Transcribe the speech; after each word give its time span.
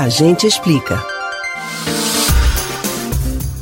A 0.00 0.08
gente 0.08 0.46
explica. 0.46 0.98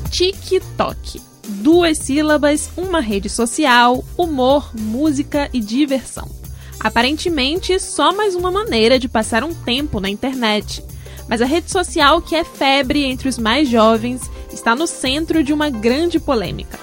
TikTok. 0.09 1.21
Duas 1.49 1.99
sílabas, 1.99 2.71
uma 2.77 3.01
rede 3.01 3.29
social, 3.29 4.05
humor, 4.17 4.71
música 4.73 5.51
e 5.53 5.59
diversão. 5.59 6.31
Aparentemente, 6.79 7.81
só 7.81 8.15
mais 8.15 8.37
uma 8.37 8.53
maneira 8.53 9.01
de 9.01 9.09
passar 9.09 9.43
um 9.43 9.53
tempo 9.53 9.99
na 9.99 10.09
internet. 10.09 10.81
Mas 11.29 11.43
a 11.43 11.45
rede 11.45 11.73
social 11.73 12.23
que 12.23 12.37
é 12.37 12.45
febre 12.45 13.03
entre 13.03 13.29
os 13.29 13.37
mais 13.37 13.69
jovens 13.69 14.31
está 14.53 14.77
no 14.77 14.87
centro 14.87 15.43
de 15.43 15.53
uma 15.53 15.69
grande 15.69 16.21
polêmica. 16.21 16.79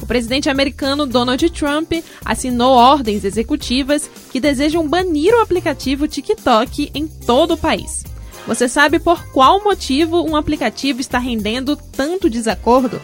O 0.00 0.06
presidente 0.06 0.48
americano 0.48 1.04
Donald 1.04 1.50
Trump 1.50 1.94
assinou 2.24 2.74
ordens 2.74 3.24
executivas 3.24 4.08
que 4.30 4.38
desejam 4.38 4.86
banir 4.86 5.34
o 5.34 5.40
aplicativo 5.40 6.06
TikTok 6.06 6.92
em 6.94 7.08
todo 7.08 7.54
o 7.54 7.58
país. 7.58 8.08
Você 8.46 8.68
sabe 8.68 8.98
por 8.98 9.26
qual 9.26 9.62
motivo 9.62 10.22
um 10.22 10.34
aplicativo 10.34 11.00
está 11.00 11.18
rendendo 11.18 11.76
tanto 11.76 12.28
desacordo? 12.28 13.00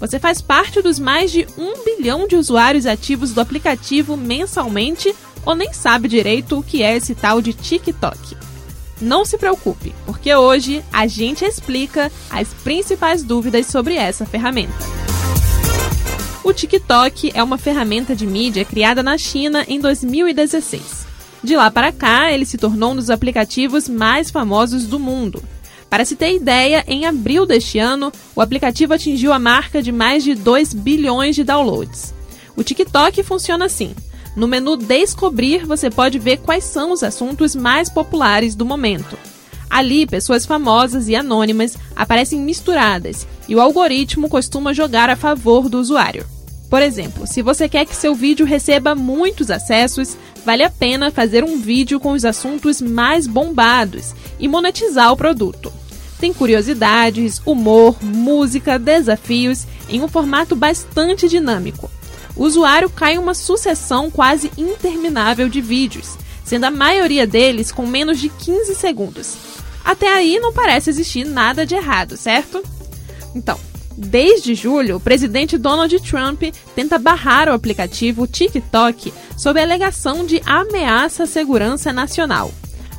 Você 0.00 0.18
faz 0.18 0.40
parte 0.40 0.80
dos 0.80 0.98
mais 0.98 1.30
de 1.30 1.46
um 1.56 1.84
bilhão 1.84 2.26
de 2.26 2.36
usuários 2.36 2.86
ativos 2.86 3.32
do 3.32 3.40
aplicativo 3.40 4.16
mensalmente 4.16 5.14
ou 5.44 5.54
nem 5.54 5.72
sabe 5.72 6.08
direito 6.08 6.58
o 6.58 6.62
que 6.62 6.82
é 6.82 6.96
esse 6.96 7.14
tal 7.14 7.40
de 7.40 7.52
TikTok? 7.52 8.36
Não 9.00 9.24
se 9.24 9.38
preocupe, 9.38 9.94
porque 10.04 10.34
hoje 10.34 10.84
a 10.92 11.06
gente 11.06 11.44
explica 11.44 12.10
as 12.30 12.48
principais 12.48 13.22
dúvidas 13.22 13.66
sobre 13.66 13.94
essa 13.94 14.26
ferramenta. 14.26 14.74
O 16.42 16.52
TikTok 16.52 17.30
é 17.34 17.42
uma 17.42 17.58
ferramenta 17.58 18.16
de 18.16 18.26
mídia 18.26 18.64
criada 18.64 19.02
na 19.02 19.18
China 19.18 19.64
em 19.68 19.80
2016. 19.80 21.07
De 21.42 21.56
lá 21.56 21.70
para 21.70 21.92
cá, 21.92 22.32
ele 22.32 22.44
se 22.44 22.58
tornou 22.58 22.92
um 22.92 22.96
dos 22.96 23.10
aplicativos 23.10 23.88
mais 23.88 24.30
famosos 24.30 24.86
do 24.86 24.98
mundo. 24.98 25.42
Para 25.88 26.04
se 26.04 26.16
ter 26.16 26.34
ideia, 26.34 26.84
em 26.86 27.06
abril 27.06 27.46
deste 27.46 27.78
ano, 27.78 28.12
o 28.34 28.40
aplicativo 28.40 28.92
atingiu 28.92 29.32
a 29.32 29.38
marca 29.38 29.82
de 29.82 29.90
mais 29.90 30.22
de 30.22 30.34
2 30.34 30.74
bilhões 30.74 31.34
de 31.34 31.44
downloads. 31.44 32.12
O 32.56 32.62
TikTok 32.62 33.22
funciona 33.22 33.64
assim: 33.64 33.94
no 34.36 34.46
menu 34.46 34.76
Descobrir, 34.76 35.64
você 35.64 35.90
pode 35.90 36.18
ver 36.18 36.38
quais 36.38 36.64
são 36.64 36.92
os 36.92 37.02
assuntos 37.02 37.56
mais 37.56 37.88
populares 37.88 38.54
do 38.54 38.66
momento. 38.66 39.18
Ali, 39.70 40.06
pessoas 40.06 40.46
famosas 40.46 41.08
e 41.08 41.16
anônimas 41.16 41.76
aparecem 41.94 42.40
misturadas 42.40 43.26
e 43.48 43.54
o 43.54 43.60
algoritmo 43.60 44.28
costuma 44.28 44.72
jogar 44.72 45.10
a 45.10 45.16
favor 45.16 45.68
do 45.68 45.78
usuário. 45.78 46.26
Por 46.68 46.82
exemplo, 46.82 47.26
se 47.26 47.40
você 47.40 47.68
quer 47.68 47.86
que 47.86 47.96
seu 47.96 48.14
vídeo 48.14 48.44
receba 48.44 48.94
muitos 48.94 49.50
acessos, 49.50 50.16
vale 50.44 50.62
a 50.62 50.70
pena 50.70 51.10
fazer 51.10 51.42
um 51.42 51.58
vídeo 51.58 51.98
com 51.98 52.12
os 52.12 52.24
assuntos 52.24 52.80
mais 52.82 53.26
bombados 53.26 54.14
e 54.38 54.46
monetizar 54.46 55.10
o 55.10 55.16
produto. 55.16 55.72
Tem 56.20 56.32
curiosidades, 56.32 57.40
humor, 57.46 57.96
música, 58.02 58.78
desafios 58.78 59.66
em 59.88 60.02
um 60.02 60.08
formato 60.08 60.54
bastante 60.54 61.28
dinâmico. 61.28 61.90
O 62.36 62.44
usuário 62.44 62.90
cai 62.90 63.14
em 63.14 63.18
uma 63.18 63.34
sucessão 63.34 64.10
quase 64.10 64.50
interminável 64.56 65.48
de 65.48 65.60
vídeos, 65.60 66.16
sendo 66.44 66.64
a 66.64 66.70
maioria 66.70 67.26
deles 67.26 67.72
com 67.72 67.86
menos 67.86 68.18
de 68.18 68.28
15 68.28 68.74
segundos. 68.74 69.36
Até 69.84 70.12
aí 70.12 70.38
não 70.38 70.52
parece 70.52 70.90
existir 70.90 71.24
nada 71.24 71.64
de 71.64 71.74
errado, 71.74 72.16
certo? 72.16 72.62
Então, 73.34 73.58
Desde 74.00 74.54
julho, 74.54 74.98
o 74.98 75.00
presidente 75.00 75.58
Donald 75.58 75.98
Trump 76.08 76.44
tenta 76.72 77.00
barrar 77.00 77.48
o 77.48 77.52
aplicativo 77.52 78.28
TikTok 78.28 79.12
sob 79.36 79.58
a 79.58 79.62
alegação 79.64 80.24
de 80.24 80.40
ameaça 80.46 81.24
à 81.24 81.26
segurança 81.26 81.92
nacional. 81.92 82.52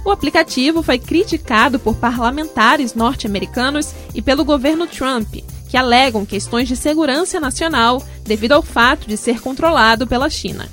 O 0.03 0.11
aplicativo 0.11 0.83
foi 0.83 0.99
criticado 0.99 1.79
por 1.79 1.95
parlamentares 1.95 2.95
norte-americanos 2.95 3.93
e 4.13 4.21
pelo 4.21 4.43
governo 4.43 4.85
Trump, 4.87 5.35
que 5.69 5.77
alegam 5.77 6.25
questões 6.25 6.67
de 6.67 6.75
segurança 6.75 7.39
nacional 7.39 8.03
devido 8.25 8.51
ao 8.51 8.61
fato 8.61 9.07
de 9.07 9.15
ser 9.15 9.39
controlado 9.39 10.05
pela 10.05 10.29
China. 10.29 10.67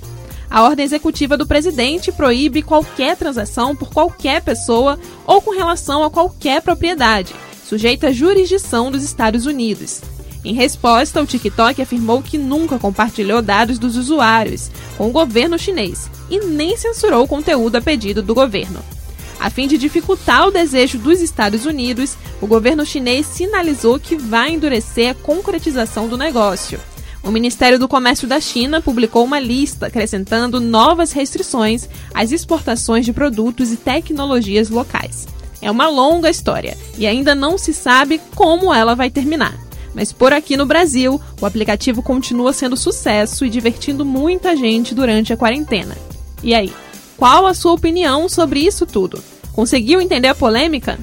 A 0.50 0.64
ordem 0.64 0.84
executiva 0.84 1.36
do 1.36 1.46
presidente 1.46 2.10
proíbe 2.10 2.62
qualquer 2.62 3.16
transação 3.16 3.76
por 3.76 3.90
qualquer 3.90 4.42
pessoa 4.42 4.98
ou 5.24 5.40
com 5.40 5.52
relação 5.52 6.02
a 6.02 6.10
qualquer 6.10 6.62
propriedade, 6.62 7.32
sujeita 7.64 8.08
à 8.08 8.12
jurisdição 8.12 8.90
dos 8.90 9.04
Estados 9.04 9.46
Unidos, 9.46 10.00
em 10.46 10.54
resposta, 10.54 11.20
o 11.20 11.26
TikTok 11.26 11.82
afirmou 11.82 12.22
que 12.22 12.38
nunca 12.38 12.78
compartilhou 12.78 13.42
dados 13.42 13.80
dos 13.80 13.96
usuários 13.96 14.70
com 14.96 15.08
o 15.08 15.12
governo 15.12 15.58
chinês 15.58 16.08
e 16.30 16.38
nem 16.38 16.76
censurou 16.76 17.24
o 17.24 17.28
conteúdo 17.28 17.74
a 17.74 17.80
pedido 17.80 18.22
do 18.22 18.32
governo. 18.32 18.78
A 19.40 19.50
fim 19.50 19.66
de 19.66 19.76
dificultar 19.76 20.46
o 20.46 20.52
desejo 20.52 20.98
dos 20.98 21.20
Estados 21.20 21.66
Unidos, 21.66 22.16
o 22.40 22.46
governo 22.46 22.86
chinês 22.86 23.26
sinalizou 23.26 23.98
que 23.98 24.14
vai 24.14 24.52
endurecer 24.52 25.10
a 25.10 25.14
concretização 25.14 26.06
do 26.06 26.16
negócio. 26.16 26.78
O 27.24 27.32
Ministério 27.32 27.76
do 27.76 27.88
Comércio 27.88 28.28
da 28.28 28.40
China 28.40 28.80
publicou 28.80 29.24
uma 29.24 29.40
lista 29.40 29.88
acrescentando 29.88 30.60
novas 30.60 31.10
restrições 31.10 31.88
às 32.14 32.30
exportações 32.30 33.04
de 33.04 33.12
produtos 33.12 33.72
e 33.72 33.76
tecnologias 33.76 34.70
locais. 34.70 35.26
É 35.60 35.68
uma 35.68 35.88
longa 35.88 36.30
história 36.30 36.78
e 36.96 37.04
ainda 37.04 37.34
não 37.34 37.58
se 37.58 37.74
sabe 37.74 38.20
como 38.36 38.72
ela 38.72 38.94
vai 38.94 39.10
terminar. 39.10 39.65
Mas 39.96 40.12
por 40.12 40.30
aqui 40.30 40.58
no 40.58 40.66
Brasil, 40.66 41.18
o 41.40 41.46
aplicativo 41.46 42.02
continua 42.02 42.52
sendo 42.52 42.76
sucesso 42.76 43.46
e 43.46 43.48
divertindo 43.48 44.04
muita 44.04 44.54
gente 44.54 44.94
durante 44.94 45.32
a 45.32 45.38
quarentena. 45.38 45.96
E 46.42 46.54
aí, 46.54 46.70
qual 47.16 47.46
a 47.46 47.54
sua 47.54 47.72
opinião 47.72 48.28
sobre 48.28 48.60
isso 48.60 48.84
tudo? 48.84 49.24
Conseguiu 49.54 49.98
entender 49.98 50.28
a 50.28 50.34
polêmica? 50.34 50.98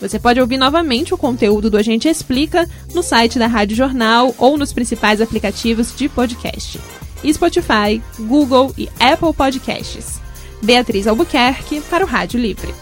Você 0.00 0.18
pode 0.18 0.40
ouvir 0.40 0.56
novamente 0.56 1.14
o 1.14 1.16
conteúdo 1.16 1.70
do 1.70 1.76
Agente 1.76 2.08
Explica 2.08 2.68
no 2.92 3.00
site 3.00 3.38
da 3.38 3.46
Rádio 3.46 3.76
Jornal 3.76 4.34
ou 4.36 4.58
nos 4.58 4.72
principais 4.72 5.20
aplicativos 5.20 5.94
de 5.94 6.08
podcast: 6.08 6.80
Spotify, 7.24 8.02
Google 8.18 8.74
e 8.76 8.88
Apple 8.98 9.32
Podcasts. 9.32 10.20
Beatriz 10.60 11.06
Albuquerque 11.06 11.80
para 11.82 12.04
o 12.04 12.08
Rádio 12.08 12.40
Livre. 12.40 12.74